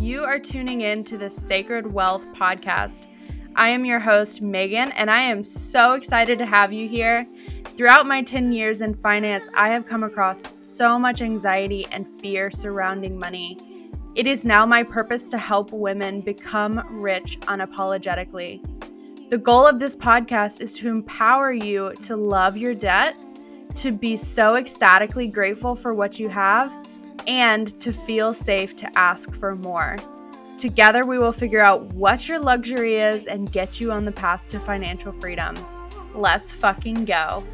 You 0.00 0.24
are 0.24 0.38
tuning 0.38 0.82
in 0.82 1.04
to 1.04 1.16
the 1.16 1.30
Sacred 1.30 1.90
Wealth 1.90 2.26
Podcast. 2.34 3.06
I 3.54 3.70
am 3.70 3.86
your 3.86 3.98
host, 3.98 4.42
Megan, 4.42 4.92
and 4.92 5.10
I 5.10 5.20
am 5.20 5.42
so 5.42 5.94
excited 5.94 6.38
to 6.38 6.44
have 6.44 6.70
you 6.70 6.86
here. 6.86 7.24
Throughout 7.76 8.06
my 8.06 8.22
10 8.22 8.52
years 8.52 8.82
in 8.82 8.94
finance, 8.94 9.48
I 9.54 9.70
have 9.70 9.86
come 9.86 10.04
across 10.04 10.46
so 10.56 10.98
much 10.98 11.22
anxiety 11.22 11.86
and 11.92 12.06
fear 12.06 12.50
surrounding 12.50 13.18
money. 13.18 13.56
It 14.14 14.26
is 14.26 14.44
now 14.44 14.66
my 14.66 14.82
purpose 14.82 15.30
to 15.30 15.38
help 15.38 15.72
women 15.72 16.20
become 16.20 17.00
rich 17.00 17.40
unapologetically. 17.40 18.60
The 19.30 19.38
goal 19.38 19.66
of 19.66 19.78
this 19.78 19.96
podcast 19.96 20.60
is 20.60 20.74
to 20.74 20.88
empower 20.88 21.52
you 21.52 21.94
to 22.02 22.16
love 22.16 22.58
your 22.58 22.74
debt, 22.74 23.16
to 23.76 23.92
be 23.92 24.14
so 24.14 24.56
ecstatically 24.56 25.26
grateful 25.26 25.74
for 25.74 25.94
what 25.94 26.18
you 26.20 26.28
have, 26.28 26.70
and 27.26 27.68
to 27.80 27.92
feel 27.92 28.32
safe 28.32 28.76
to 28.76 28.98
ask 28.98 29.34
for 29.34 29.54
more. 29.54 29.98
Together, 30.58 31.04
we 31.04 31.18
will 31.18 31.32
figure 31.32 31.60
out 31.60 31.82
what 31.92 32.28
your 32.28 32.38
luxury 32.38 32.96
is 32.96 33.26
and 33.26 33.52
get 33.52 33.80
you 33.80 33.92
on 33.92 34.04
the 34.04 34.12
path 34.12 34.42
to 34.48 34.58
financial 34.58 35.12
freedom. 35.12 35.56
Let's 36.14 36.50
fucking 36.50 37.04
go. 37.04 37.44